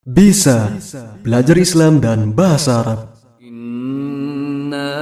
Bisa 0.00 0.80
belajar 1.20 1.60
Islam 1.60 2.00
dan 2.00 2.32
bahasa 2.32 2.80
Arab. 2.80 3.12
Inna 3.36 4.96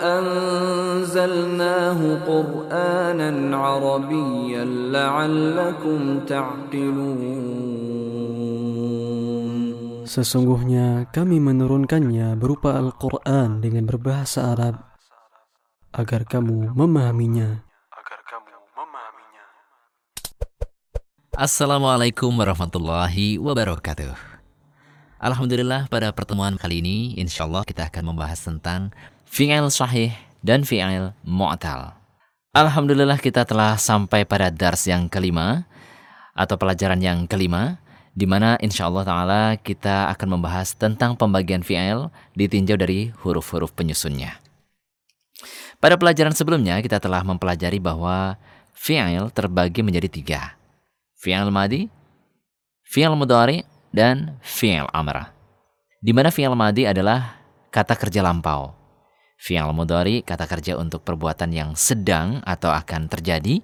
anzalnahu 0.00 2.24
Qur'anan 2.24 3.52
Arabiyyan 3.52 4.96
la'allakum 4.96 6.24
ta'qilun. 6.24 7.20
Sesungguhnya 10.08 11.12
kami 11.12 11.36
menurunkannya 11.36 12.32
berupa 12.40 12.80
Al-Qur'an 12.80 13.60
dengan 13.60 13.92
berbahasa 13.92 14.56
Arab 14.56 14.88
agar 15.92 16.24
kamu 16.24 16.72
memahaminya. 16.72 17.60
Assalamualaikum 21.42 22.30
warahmatullahi 22.38 23.34
wabarakatuh. 23.34 24.14
Alhamdulillah 25.18 25.90
pada 25.90 26.14
pertemuan 26.14 26.54
kali 26.54 26.78
ini 26.78 27.18
insya 27.18 27.50
Allah 27.50 27.66
kita 27.66 27.90
akan 27.90 28.14
membahas 28.14 28.46
tentang 28.46 28.94
fi'il 29.26 29.66
sahih 29.66 30.14
dan 30.38 30.62
fi'il 30.62 31.10
mu'tal. 31.26 31.98
Alhamdulillah 32.54 33.18
kita 33.18 33.42
telah 33.42 33.74
sampai 33.74 34.22
pada 34.22 34.54
dars 34.54 34.86
yang 34.86 35.10
kelima 35.10 35.66
atau 36.30 36.54
pelajaran 36.54 37.02
yang 37.02 37.26
kelima 37.26 37.82
di 38.14 38.30
mana 38.30 38.54
insya 38.62 38.86
Allah 38.86 39.02
Ta'ala 39.02 39.42
kita 39.58 40.14
akan 40.14 40.38
membahas 40.38 40.78
tentang 40.78 41.18
pembagian 41.18 41.66
fi'il 41.66 42.06
ditinjau 42.38 42.78
dari 42.78 43.10
huruf-huruf 43.18 43.74
penyusunnya. 43.74 44.38
Pada 45.82 45.98
pelajaran 45.98 46.38
sebelumnya 46.38 46.78
kita 46.78 47.02
telah 47.02 47.26
mempelajari 47.26 47.82
bahwa 47.82 48.38
fi'il 48.78 49.34
terbagi 49.34 49.82
menjadi 49.82 50.06
tiga 50.06 50.61
fi'il 51.22 51.54
madi, 51.54 51.86
fi'il 52.82 53.14
mudhari, 53.14 53.62
dan 53.94 54.42
fi'il 54.42 54.90
amr. 54.90 55.30
Di 56.02 56.10
mana 56.10 56.34
fi'il 56.34 56.58
madi 56.58 56.82
adalah 56.82 57.38
kata 57.70 57.94
kerja 57.94 58.26
lampau. 58.26 58.74
Fi'il 59.38 59.70
mudhari 59.70 60.26
kata 60.26 60.50
kerja 60.50 60.74
untuk 60.74 61.06
perbuatan 61.06 61.54
yang 61.54 61.78
sedang 61.78 62.42
atau 62.42 62.74
akan 62.74 63.06
terjadi. 63.06 63.62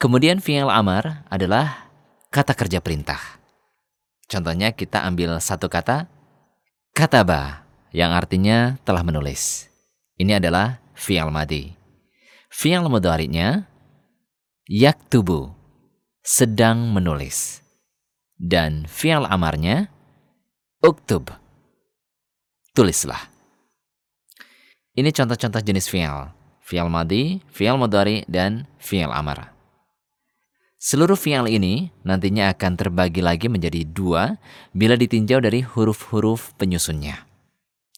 Kemudian 0.00 0.40
fi'il 0.40 0.72
amr 0.72 1.28
adalah 1.28 1.92
kata 2.32 2.56
kerja 2.56 2.80
perintah. 2.80 3.20
Contohnya 4.24 4.72
kita 4.72 5.04
ambil 5.04 5.36
satu 5.36 5.68
kata 5.68 6.08
kataba 6.96 7.68
yang 7.92 8.16
artinya 8.16 8.80
telah 8.88 9.04
menulis. 9.04 9.68
Ini 10.16 10.40
adalah 10.40 10.80
fi'il 10.96 11.28
madi. 11.28 11.76
Fi'il 12.48 12.88
mudhari'nya 12.88 13.68
yaktubu 14.64 15.59
sedang 16.30 16.94
menulis. 16.94 17.58
Dan 18.38 18.86
fi'al 18.86 19.26
amarnya 19.26 19.90
uktub. 20.78 21.26
Tulislah. 22.70 23.26
Ini 24.94 25.10
contoh-contoh 25.10 25.58
jenis 25.58 25.90
fi'al. 25.90 26.30
Fi'al 26.62 26.86
madi, 26.86 27.42
fi'al 27.50 27.74
mudhari, 27.74 28.22
dan 28.30 28.70
fi'al 28.78 29.10
amar. 29.10 29.50
Seluruh 30.78 31.18
fi'al 31.18 31.50
ini 31.50 31.90
nantinya 32.06 32.54
akan 32.54 32.78
terbagi 32.78 33.20
lagi 33.20 33.50
menjadi 33.50 33.82
dua 33.82 34.38
bila 34.70 34.94
ditinjau 34.94 35.42
dari 35.42 35.66
huruf-huruf 35.66 36.54
penyusunnya. 36.56 37.26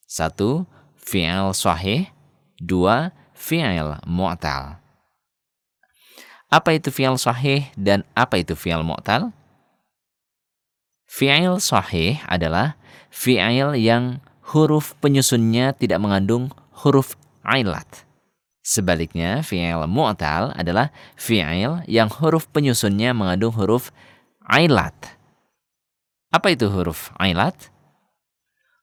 Satu, 0.08 0.64
fi'al 0.96 1.52
sahih. 1.52 2.08
Dua, 2.56 3.12
fi'al 3.36 4.00
mu'tal. 4.08 4.81
Apa 6.53 6.77
itu 6.77 6.92
fi'il 6.92 7.17
sahih 7.17 7.64
dan 7.81 8.05
apa 8.12 8.36
itu 8.36 8.53
fi'il 8.53 8.84
mu'tal? 8.84 9.33
Fi'il 11.08 11.56
sahih 11.64 12.20
adalah 12.28 12.77
fi'il 13.08 13.72
yang 13.81 14.20
huruf 14.53 14.92
penyusunnya 15.00 15.73
tidak 15.73 15.97
mengandung 16.05 16.53
huruf 16.84 17.17
ailat. 17.41 18.05
Sebaliknya, 18.61 19.41
fi'il 19.41 19.80
mu'tal 19.89 20.52
adalah 20.52 20.92
fi'il 21.17 21.89
yang 21.89 22.12
huruf 22.12 22.45
penyusunnya 22.52 23.17
mengandung 23.17 23.57
huruf 23.57 23.89
ailat. 24.45 24.92
Apa 26.36 26.52
itu 26.52 26.68
huruf 26.68 27.17
ailat? 27.17 27.57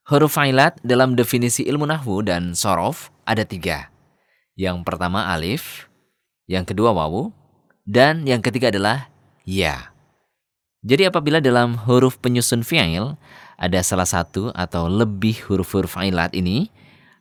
Huruf 0.10 0.42
ailat 0.42 0.74
dalam 0.82 1.14
definisi 1.14 1.70
ilmu 1.70 1.86
nahwu 1.86 2.26
dan 2.26 2.58
sorof 2.58 3.14
ada 3.30 3.46
tiga. 3.46 3.94
Yang 4.58 4.82
pertama 4.82 5.30
alif, 5.30 5.86
yang 6.50 6.66
kedua 6.66 6.98
wawu, 6.98 7.30
dan 7.90 8.30
yang 8.30 8.46
ketiga 8.46 8.70
adalah 8.70 9.10
ya. 9.50 9.90
Jadi 10.86 11.10
apabila 11.10 11.42
dalam 11.42 11.74
huruf 11.90 12.22
penyusun 12.22 12.62
fi'il 12.62 13.18
ada 13.58 13.80
salah 13.82 14.06
satu 14.06 14.54
atau 14.54 14.86
lebih 14.86 15.42
huruf-huruf 15.50 15.98
ilat 15.98 16.32
ini, 16.38 16.70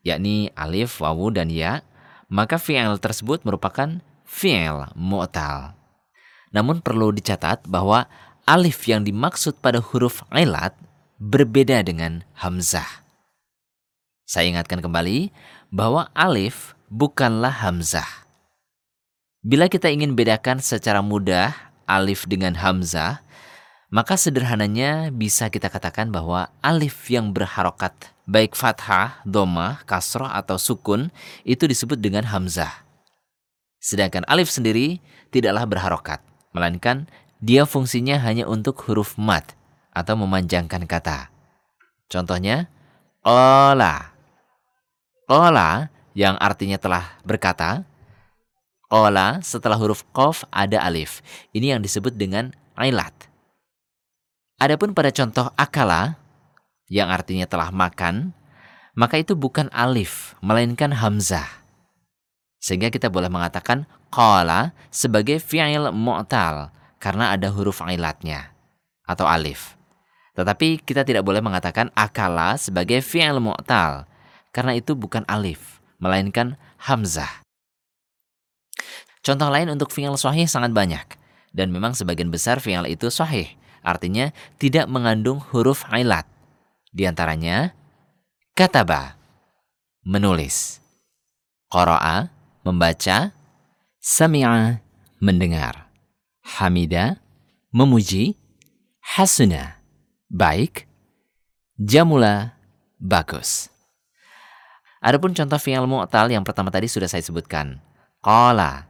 yakni 0.05 0.53
alif, 0.53 1.01
wawu, 1.01 1.33
dan 1.33 1.49
ya, 1.49 1.81
maka 2.29 2.61
fi'il 2.61 3.01
tersebut 3.01 3.43
merupakan 3.49 3.99
fi'il 4.29 4.93
mu'tal. 4.93 5.73
Namun 6.53 6.85
perlu 6.85 7.17
dicatat 7.17 7.65
bahwa 7.65 8.05
alif 8.45 8.85
yang 8.85 9.09
dimaksud 9.09 9.59
pada 9.65 9.81
huruf 9.81 10.21
ilat 10.37 10.77
berbeda 11.17 11.81
dengan 11.81 12.23
hamzah. 12.37 13.09
Saya 14.29 14.53
ingatkan 14.53 14.85
kembali 14.85 15.33
bahwa 15.73 16.13
alif 16.13 16.77
bukanlah 16.93 17.65
hamzah. 17.65 18.28
Bila 19.39 19.71
kita 19.71 19.87
ingin 19.87 20.19
bedakan 20.19 20.59
secara 20.59 20.99
mudah 20.99 21.55
alif 21.87 22.27
dengan 22.27 22.59
hamzah, 22.59 23.23
maka 23.87 24.19
sederhananya 24.19 25.15
bisa 25.15 25.47
kita 25.47 25.71
katakan 25.71 26.11
bahwa 26.11 26.51
alif 26.59 27.07
yang 27.07 27.31
berharokat 27.31 27.95
baik 28.29 28.59
fathah, 28.59 29.25
domah, 29.25 29.81
kasroh 29.89 30.29
atau 30.29 30.61
sukun 30.61 31.09
itu 31.47 31.65
disebut 31.65 31.97
dengan 31.97 32.27
hamzah. 32.29 32.85
Sedangkan 33.81 34.27
alif 34.29 34.53
sendiri 34.53 34.99
tidaklah 35.33 35.65
berharokat, 35.65 36.21
melainkan 36.53 37.09
dia 37.39 37.63
fungsinya 37.63 38.19
hanya 38.21 38.45
untuk 38.45 38.77
huruf 38.91 39.15
mat 39.17 39.55
atau 39.95 40.19
memanjangkan 40.19 40.85
kata. 40.85 41.31
Contohnya, 42.11 42.67
ola. 43.23 44.13
Ola 45.31 45.89
yang 46.19 46.35
artinya 46.43 46.77
telah 46.77 47.17
berkata, 47.23 47.87
Ola 48.89 49.45
setelah 49.45 49.77
huruf 49.77 50.01
kof 50.17 50.49
ada 50.49 50.81
alif. 50.81 51.21
Ini 51.53 51.77
yang 51.77 51.81
disebut 51.85 52.17
dengan 52.17 52.57
ailat. 52.73 53.13
Adapun 54.57 54.97
pada 54.97 55.13
contoh 55.13 55.53
akala, 55.61 56.17
yang 56.89 57.13
artinya 57.13 57.45
telah 57.45 57.69
makan, 57.69 58.33
maka 58.97 59.21
itu 59.21 59.37
bukan 59.37 59.69
alif, 59.77 60.33
melainkan 60.41 60.91
hamzah. 60.97 61.47
Sehingga 62.59 62.89
kita 62.89 63.13
boleh 63.13 63.29
mengatakan 63.29 63.85
kola 64.09 64.73
sebagai 64.89 65.37
fi'il 65.39 65.93
mu'tal, 65.93 66.73
karena 66.97 67.37
ada 67.37 67.53
huruf 67.53 67.85
ailatnya, 67.85 68.57
atau 69.05 69.29
alif. 69.29 69.77
Tetapi 70.33 70.81
kita 70.83 71.05
tidak 71.05 71.29
boleh 71.29 71.45
mengatakan 71.45 71.93
akala 71.93 72.57
sebagai 72.57 73.05
fi'il 73.05 73.39
mu'tal, 73.39 74.09
karena 74.51 74.75
itu 74.75 74.97
bukan 74.97 75.23
alif, 75.29 75.79
melainkan 76.01 76.59
hamzah. 76.83 77.47
Contoh 79.29 79.53
lain 79.53 79.69
untuk 79.69 79.93
fi'il 79.93 80.17
sahih 80.17 80.49
sangat 80.49 80.73
banyak. 80.73 81.05
Dan 81.53 81.69
memang 81.69 81.93
sebagian 81.93 82.33
besar 82.33 82.65
fi'il 82.65 82.89
itu 82.89 83.13
sahih. 83.13 83.53
Artinya 83.85 84.33
tidak 84.57 84.89
mengandung 84.89 85.45
huruf 85.53 85.85
ailat. 85.93 86.25
Di 86.89 87.05
antaranya, 87.05 87.77
kataba, 88.57 89.21
menulis. 90.01 90.81
Qara'a, 91.69 92.33
membaca. 92.65 93.37
Sami'a, 94.01 94.81
mendengar. 95.21 95.93
Hamida, 96.41 97.21
memuji. 97.69 98.33
Hasuna, 99.05 99.77
baik. 100.33 100.89
Jamula, 101.77 102.57
bagus. 102.97 103.69
Adapun 105.05 105.37
contoh 105.37 105.61
fi'il 105.61 105.85
mu'tal 105.85 106.33
yang 106.33 106.49
pertama 106.49 106.73
tadi 106.73 106.89
sudah 106.89 107.13
saya 107.13 107.21
sebutkan. 107.21 107.77
Qala, 108.25 108.89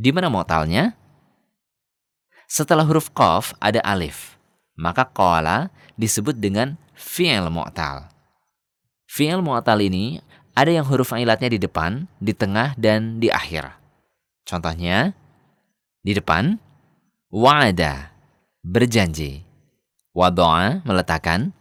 di 0.00 0.08
mana 0.16 0.32
mu'talnya? 0.32 0.96
Setelah 2.48 2.88
huruf 2.88 3.12
qaf 3.12 3.52
ada 3.60 3.84
alif. 3.84 4.40
Maka 4.80 5.04
qala 5.04 5.68
disebut 6.00 6.40
dengan 6.40 6.80
fi'il 6.96 7.52
mu'tal. 7.52 8.08
Fi'il 9.04 9.44
mu'tal 9.44 9.84
ini 9.84 10.24
ada 10.56 10.72
yang 10.72 10.88
huruf 10.88 11.12
ilatnya 11.12 11.52
di 11.52 11.60
depan, 11.60 12.08
di 12.16 12.32
tengah, 12.32 12.72
dan 12.80 13.20
di 13.20 13.28
akhir. 13.28 13.68
Contohnya, 14.48 15.12
di 16.00 16.16
depan, 16.16 16.56
wa'ada, 17.28 18.08
berjanji. 18.64 19.44
Wado'a, 20.16 20.82
meletakkan. 20.82 21.52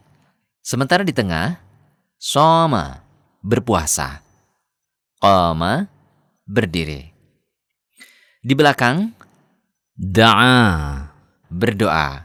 Sementara 0.64 1.04
di 1.06 1.14
tengah, 1.14 1.60
soma, 2.18 3.04
berpuasa. 3.44 4.24
Qama, 5.22 5.86
berdiri. 6.48 7.19
Di 8.40 8.56
belakang, 8.56 9.12
da'a, 10.00 11.12
berdoa. 11.52 12.24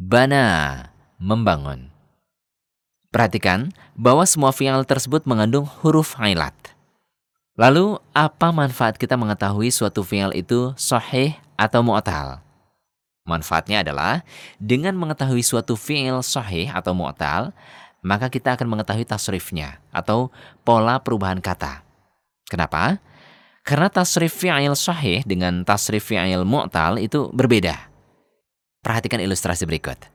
Bana, 0.00 0.88
membangun. 1.20 1.92
Perhatikan 3.12 3.68
bahwa 3.92 4.24
semua 4.24 4.56
fi'al 4.56 4.88
tersebut 4.88 5.28
mengandung 5.28 5.68
huruf 5.84 6.16
ailat. 6.16 6.56
Lalu, 7.60 8.00
apa 8.16 8.56
manfaat 8.56 8.96
kita 8.96 9.20
mengetahui 9.20 9.68
suatu 9.68 10.00
fi'al 10.00 10.32
itu 10.32 10.72
sahih 10.80 11.36
atau 11.60 11.84
mu'tal? 11.84 12.40
Manfaatnya 13.28 13.84
adalah 13.84 14.24
dengan 14.56 14.96
mengetahui 14.96 15.44
suatu 15.44 15.76
fi'il 15.76 16.24
sahih 16.24 16.72
atau 16.72 16.96
mu'tal, 16.96 17.52
maka 18.00 18.32
kita 18.32 18.56
akan 18.56 18.64
mengetahui 18.64 19.04
tasrifnya 19.04 19.76
atau 19.92 20.32
pola 20.64 20.96
perubahan 21.04 21.44
kata. 21.44 21.84
Kenapa? 22.48 22.96
Karena 23.68 23.92
tasrif 23.92 24.32
fi'il 24.32 24.72
sahih 24.72 25.20
dengan 25.28 25.60
tasrif 25.60 26.08
fi'il 26.08 26.40
mu'tal 26.40 26.96
itu 27.04 27.28
berbeda. 27.36 27.76
Perhatikan 28.80 29.20
ilustrasi 29.20 29.68
berikut. 29.68 30.08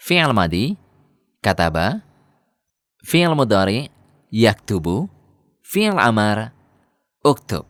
Fi'il 0.00 0.32
madi, 0.32 0.80
kataba, 1.44 2.00
fi'il 3.04 3.36
mudari, 3.36 3.92
yaktubu, 4.32 5.12
fi'il 5.60 5.92
amar, 6.00 6.56
uktub. 7.20 7.68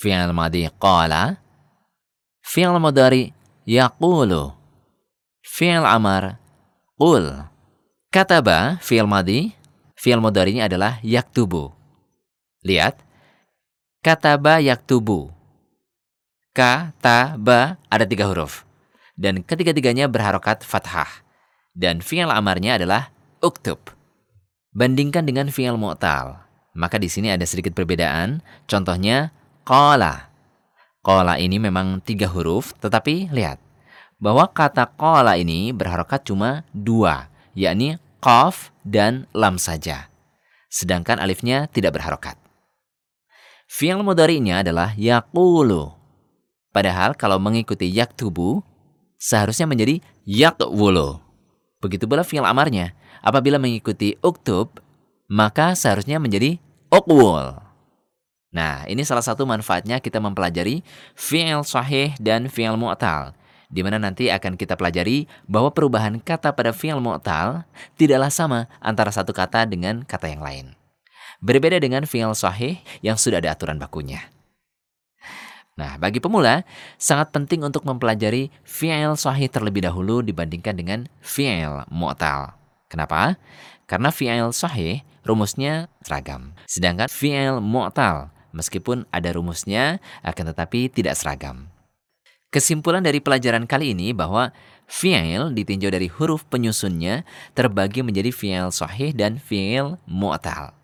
Fi'il 0.00 0.32
madi 0.32 0.64
qala, 0.80 1.36
fi'il 2.40 2.72
mudari, 2.80 3.36
yaqulu, 3.68 4.56
fi'il 5.44 5.84
amar, 5.84 6.40
qul. 6.96 7.36
Kataba, 8.08 8.80
fi'il 8.80 9.04
madi, 9.04 9.52
fi'il 9.92 10.24
mudarinya 10.24 10.64
adalah 10.64 10.96
yaktubu. 11.04 11.77
Lihat, 12.66 12.98
kataba 14.02 14.58
yaktubu. 14.58 15.30
Kataba 16.50 17.78
ada 17.86 18.02
tiga 18.02 18.26
huruf. 18.26 18.66
Dan 19.14 19.46
ketiga-tiganya 19.46 20.10
berharokat 20.10 20.66
fathah. 20.66 21.26
Dan 21.74 22.02
fi'il 22.02 22.26
amarnya 22.30 22.78
adalah 22.78 23.14
uktub. 23.38 23.78
Bandingkan 24.74 25.26
dengan 25.26 25.50
fi'il 25.50 25.78
mu'tal. 25.78 26.38
Maka 26.74 26.98
di 26.98 27.10
sini 27.10 27.30
ada 27.30 27.42
sedikit 27.46 27.74
perbedaan. 27.74 28.42
Contohnya, 28.66 29.30
qala. 29.66 30.30
Qala 31.02 31.38
ini 31.38 31.58
memang 31.62 32.02
tiga 32.02 32.26
huruf, 32.30 32.74
tetapi 32.78 33.30
lihat. 33.30 33.58
Bahwa 34.18 34.50
kata 34.50 34.86
qala 34.98 35.38
ini 35.38 35.70
berharokat 35.70 36.26
cuma 36.26 36.66
dua, 36.74 37.30
yakni 37.54 38.02
qaf 38.18 38.74
dan 38.82 39.30
lam 39.30 39.62
saja. 39.62 40.10
Sedangkan 40.66 41.22
alifnya 41.22 41.70
tidak 41.70 41.98
berharokat. 41.98 42.47
Fi'il 43.68 44.00
mudari'nya 44.00 44.64
adalah 44.64 44.96
yaqulu. 44.96 45.92
Padahal 46.72 47.12
kalau 47.12 47.36
mengikuti 47.36 47.84
yaktubu, 47.92 48.64
seharusnya 49.20 49.68
menjadi 49.68 50.00
yaqwulu. 50.24 51.20
Begitu 51.84 52.08
pula 52.08 52.24
fi'il 52.24 52.48
amarnya. 52.48 52.96
Apabila 53.20 53.60
mengikuti 53.60 54.16
uktub, 54.24 54.80
maka 55.28 55.76
seharusnya 55.76 56.16
menjadi 56.16 56.56
uqwul. 56.88 57.60
Nah, 58.48 58.88
ini 58.88 59.04
salah 59.04 59.20
satu 59.20 59.44
manfaatnya 59.44 60.00
kita 60.00 60.16
mempelajari 60.16 60.80
fi'il 61.12 61.60
sahih 61.60 62.16
dan 62.16 62.48
fi'il 62.48 62.80
mu'tal. 62.80 63.36
Di 63.68 63.84
mana 63.84 64.00
nanti 64.00 64.32
akan 64.32 64.56
kita 64.56 64.80
pelajari 64.80 65.28
bahwa 65.44 65.68
perubahan 65.68 66.16
kata 66.24 66.56
pada 66.56 66.72
fi'il 66.72 67.04
mu'tal 67.04 67.68
tidaklah 68.00 68.32
sama 68.32 68.64
antara 68.80 69.12
satu 69.12 69.36
kata 69.36 69.68
dengan 69.68 70.08
kata 70.08 70.32
yang 70.32 70.40
lain. 70.40 70.66
Berbeda 71.38 71.78
dengan 71.78 72.02
fi'il 72.02 72.34
sahih 72.34 72.82
yang 72.98 73.14
sudah 73.14 73.38
ada 73.38 73.54
aturan 73.54 73.78
bakunya. 73.78 74.26
Nah, 75.78 75.94
bagi 75.94 76.18
pemula, 76.18 76.66
sangat 76.98 77.30
penting 77.30 77.62
untuk 77.62 77.86
mempelajari 77.86 78.50
fi'il 78.66 79.14
sahih 79.14 79.46
terlebih 79.46 79.86
dahulu 79.86 80.26
dibandingkan 80.26 80.74
dengan 80.74 81.06
fi'il 81.22 81.86
mu'tal. 81.94 82.58
Kenapa? 82.90 83.38
Karena 83.86 84.10
fi'il 84.10 84.50
sahih 84.50 85.06
rumusnya 85.22 85.86
seragam. 86.02 86.58
Sedangkan 86.66 87.06
fi'il 87.06 87.62
mu'tal 87.62 88.34
meskipun 88.50 89.06
ada 89.14 89.30
rumusnya 89.30 90.02
akan 90.26 90.50
tetapi 90.50 90.90
tidak 90.90 91.14
seragam. 91.14 91.70
Kesimpulan 92.48 93.04
dari 93.04 93.20
pelajaran 93.20 93.68
kali 93.68 93.94
ini 93.94 94.10
bahwa 94.10 94.50
fi'il 94.90 95.54
ditinjau 95.54 95.92
dari 95.92 96.10
huruf 96.10 96.42
penyusunnya 96.50 97.22
terbagi 97.54 98.02
menjadi 98.02 98.34
fi'il 98.34 98.74
sahih 98.74 99.14
dan 99.14 99.38
fi'il 99.38 100.00
mu'tal. 100.10 100.77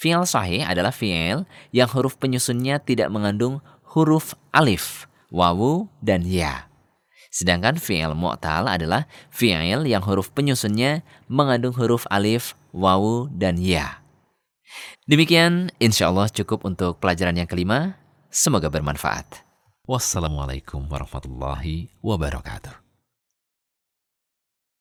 Fi'il 0.00 0.24
sahih 0.24 0.64
adalah 0.64 0.96
fi'il 0.96 1.44
yang 1.76 1.88
huruf 1.92 2.16
penyusunnya 2.16 2.80
tidak 2.80 3.12
mengandung 3.12 3.60
huruf 3.92 4.32
alif, 4.48 5.04
wawu, 5.28 5.92
dan 6.00 6.24
ya. 6.24 6.72
Sedangkan 7.28 7.76
fi'il 7.76 8.16
mu'tal 8.16 8.64
adalah 8.64 9.04
fi'il 9.28 9.84
yang 9.84 10.00
huruf 10.00 10.32
penyusunnya 10.32 11.04
mengandung 11.28 11.76
huruf 11.76 12.08
alif, 12.08 12.56
wawu, 12.72 13.28
dan 13.28 13.60
ya. 13.60 14.00
Demikian 15.04 15.68
insya 15.76 16.08
Allah 16.08 16.32
cukup 16.32 16.64
untuk 16.64 16.96
pelajaran 16.96 17.36
yang 17.36 17.50
kelima. 17.50 18.00
Semoga 18.32 18.72
bermanfaat. 18.72 19.44
Wassalamualaikum 19.84 20.86
warahmatullahi 20.88 21.92
wabarakatuh. 22.00 22.79